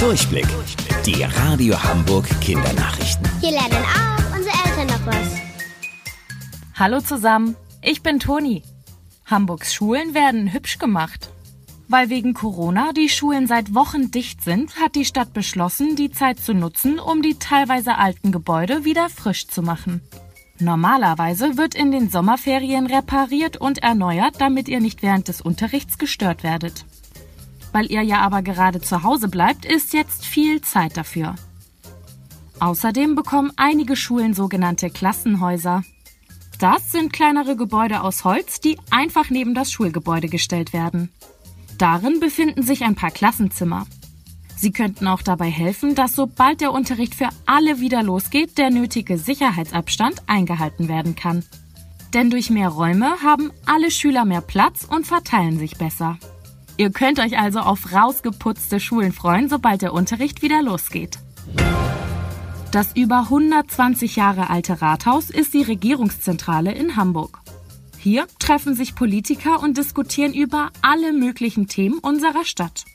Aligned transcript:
Durchblick. 0.00 0.46
Die 1.04 1.22
Radio 1.22 1.74
Hamburg 1.82 2.26
Kindernachrichten. 2.40 3.28
Hier 3.42 3.50
lernen 3.50 3.84
auch 3.84 4.34
unsere 4.34 4.56
Eltern 4.64 4.86
noch 4.86 5.06
was. 5.06 5.36
Hallo 6.74 7.00
zusammen, 7.00 7.54
ich 7.82 8.02
bin 8.02 8.18
Toni. 8.18 8.62
Hamburgs 9.26 9.74
Schulen 9.74 10.14
werden 10.14 10.54
hübsch 10.54 10.78
gemacht. 10.78 11.28
Weil 11.86 12.08
wegen 12.08 12.32
Corona 12.32 12.94
die 12.94 13.10
Schulen 13.10 13.46
seit 13.46 13.74
Wochen 13.74 14.10
dicht 14.10 14.42
sind, 14.42 14.76
hat 14.76 14.94
die 14.94 15.04
Stadt 15.04 15.34
beschlossen, 15.34 15.96
die 15.96 16.10
Zeit 16.10 16.38
zu 16.38 16.54
nutzen, 16.54 16.98
um 16.98 17.20
die 17.20 17.38
teilweise 17.38 17.98
alten 17.98 18.32
Gebäude 18.32 18.86
wieder 18.86 19.10
frisch 19.10 19.48
zu 19.48 19.60
machen. 19.60 20.00
Normalerweise 20.58 21.58
wird 21.58 21.74
in 21.74 21.92
den 21.92 22.08
Sommerferien 22.08 22.86
repariert 22.86 23.58
und 23.58 23.82
erneuert, 23.82 24.36
damit 24.38 24.66
ihr 24.66 24.80
nicht 24.80 25.02
während 25.02 25.28
des 25.28 25.42
Unterrichts 25.42 25.98
gestört 25.98 26.42
werdet. 26.42 26.86
Weil 27.72 27.90
ihr 27.90 28.02
ja 28.02 28.20
aber 28.20 28.42
gerade 28.42 28.80
zu 28.80 29.02
Hause 29.02 29.28
bleibt, 29.28 29.64
ist 29.64 29.92
jetzt 29.92 30.24
viel 30.24 30.60
Zeit 30.60 30.96
dafür. 30.96 31.34
Außerdem 32.58 33.14
bekommen 33.14 33.52
einige 33.56 33.96
Schulen 33.96 34.34
sogenannte 34.34 34.90
Klassenhäuser. 34.90 35.82
Das 36.58 36.92
sind 36.92 37.12
kleinere 37.12 37.56
Gebäude 37.56 38.02
aus 38.02 38.24
Holz, 38.24 38.60
die 38.60 38.78
einfach 38.90 39.30
neben 39.30 39.54
das 39.54 39.72
Schulgebäude 39.72 40.28
gestellt 40.28 40.74
werden. 40.74 41.10
Darin 41.78 42.20
befinden 42.20 42.62
sich 42.62 42.84
ein 42.84 42.94
paar 42.94 43.10
Klassenzimmer. 43.10 43.86
Sie 44.56 44.72
könnten 44.72 45.08
auch 45.08 45.22
dabei 45.22 45.48
helfen, 45.48 45.94
dass 45.94 46.14
sobald 46.14 46.60
der 46.60 46.72
Unterricht 46.72 47.14
für 47.14 47.30
alle 47.46 47.80
wieder 47.80 48.02
losgeht, 48.02 48.58
der 48.58 48.68
nötige 48.68 49.16
Sicherheitsabstand 49.16 50.22
eingehalten 50.26 50.88
werden 50.88 51.16
kann. 51.16 51.42
Denn 52.12 52.28
durch 52.28 52.50
mehr 52.50 52.68
Räume 52.68 53.22
haben 53.22 53.52
alle 53.64 53.90
Schüler 53.90 54.26
mehr 54.26 54.42
Platz 54.42 54.84
und 54.84 55.06
verteilen 55.06 55.58
sich 55.58 55.78
besser. 55.78 56.18
Ihr 56.80 56.90
könnt 56.90 57.18
euch 57.18 57.38
also 57.38 57.58
auf 57.58 57.92
rausgeputzte 57.92 58.80
Schulen 58.80 59.12
freuen, 59.12 59.50
sobald 59.50 59.82
der 59.82 59.92
Unterricht 59.92 60.40
wieder 60.40 60.62
losgeht. 60.62 61.18
Das 62.72 62.96
über 62.96 63.24
120 63.24 64.16
Jahre 64.16 64.48
alte 64.48 64.80
Rathaus 64.80 65.28
ist 65.28 65.52
die 65.52 65.60
Regierungszentrale 65.60 66.72
in 66.72 66.96
Hamburg. 66.96 67.42
Hier 67.98 68.26
treffen 68.38 68.74
sich 68.74 68.94
Politiker 68.94 69.62
und 69.62 69.76
diskutieren 69.76 70.32
über 70.32 70.70
alle 70.80 71.12
möglichen 71.12 71.66
Themen 71.66 71.98
unserer 71.98 72.46
Stadt. 72.46 72.86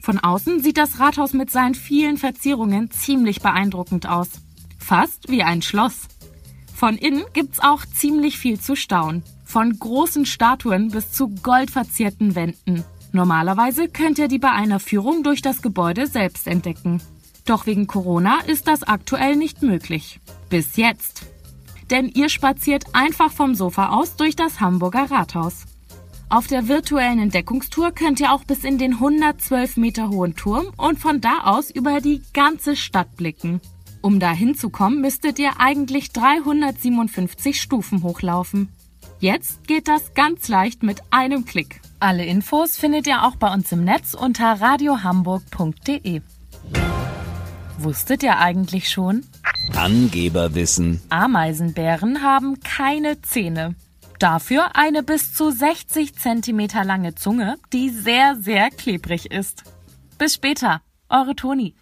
Von 0.00 0.18
außen 0.18 0.62
sieht 0.62 0.78
das 0.78 0.98
Rathaus 0.98 1.34
mit 1.34 1.50
seinen 1.50 1.74
vielen 1.74 2.16
Verzierungen 2.16 2.90
ziemlich 2.90 3.42
beeindruckend 3.42 4.08
aus. 4.08 4.30
Fast 4.78 5.28
wie 5.28 5.42
ein 5.42 5.60
Schloss. 5.60 6.08
Von 6.74 6.96
innen 6.96 7.24
gibt's 7.34 7.60
auch 7.60 7.84
ziemlich 7.84 8.38
viel 8.38 8.58
zu 8.58 8.76
staunen. 8.76 9.24
Von 9.44 9.78
großen 9.78 10.24
Statuen 10.24 10.90
bis 10.90 11.12
zu 11.12 11.28
goldverzierten 11.28 12.34
Wänden. 12.34 12.82
Normalerweise 13.12 13.88
könnt 13.88 14.18
ihr 14.18 14.28
die 14.28 14.38
bei 14.38 14.50
einer 14.50 14.80
Führung 14.80 15.22
durch 15.22 15.42
das 15.42 15.62
Gebäude 15.62 16.06
selbst 16.06 16.46
entdecken. 16.46 17.00
Doch 17.44 17.66
wegen 17.66 17.86
Corona 17.86 18.40
ist 18.46 18.66
das 18.66 18.82
aktuell 18.82 19.36
nicht 19.36 19.62
möglich. 19.62 20.20
Bis 20.48 20.76
jetzt 20.76 21.26
denn 21.90 22.08
ihr 22.08 22.28
spaziert 22.28 22.84
einfach 22.92 23.32
vom 23.32 23.54
Sofa 23.54 23.90
aus 23.90 24.16
durch 24.16 24.36
das 24.36 24.60
Hamburger 24.60 25.10
Rathaus. 25.10 25.64
Auf 26.28 26.48
der 26.48 26.66
virtuellen 26.66 27.20
Entdeckungstour 27.20 27.92
könnt 27.92 28.18
ihr 28.18 28.32
auch 28.32 28.42
bis 28.42 28.64
in 28.64 28.78
den 28.78 28.94
112 28.94 29.76
Meter 29.76 30.10
hohen 30.10 30.34
Turm 30.34 30.66
und 30.76 30.98
von 30.98 31.20
da 31.20 31.44
aus 31.44 31.70
über 31.70 32.00
die 32.00 32.22
ganze 32.32 32.74
Stadt 32.74 33.16
blicken. 33.16 33.60
Um 34.00 34.18
da 34.18 34.32
hinzukommen, 34.32 35.00
müsstet 35.00 35.38
ihr 35.38 35.60
eigentlich 35.60 36.12
357 36.12 37.60
Stufen 37.60 38.02
hochlaufen. 38.02 38.68
Jetzt 39.18 39.66
geht 39.66 39.88
das 39.88 40.12
ganz 40.14 40.48
leicht 40.48 40.82
mit 40.82 41.00
einem 41.10 41.46
Klick. 41.46 41.80
Alle 42.00 42.26
Infos 42.26 42.76
findet 42.76 43.06
ihr 43.06 43.24
auch 43.24 43.36
bei 43.36 43.52
uns 43.52 43.72
im 43.72 43.82
Netz 43.84 44.12
unter 44.12 44.60
radiohamburg.de. 44.60 46.20
Wusstet 47.78 48.22
ihr 48.22 48.38
eigentlich 48.38 48.90
schon? 48.90 49.24
Angeberwissen. 49.74 51.00
Ameisenbären 51.08 52.22
haben 52.22 52.60
keine 52.60 53.20
Zähne. 53.22 53.74
Dafür 54.18 54.76
eine 54.76 55.02
bis 55.02 55.34
zu 55.34 55.50
60 55.50 56.14
Zentimeter 56.14 56.84
lange 56.84 57.14
Zunge, 57.14 57.56
die 57.72 57.90
sehr, 57.90 58.36
sehr 58.36 58.70
klebrig 58.70 59.30
ist. 59.30 59.64
Bis 60.18 60.34
später, 60.34 60.80
eure 61.08 61.34
Toni. 61.34 61.74